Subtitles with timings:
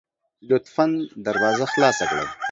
[0.47, 0.85] لطفا
[1.25, 2.27] دروازه خلاصه کړئ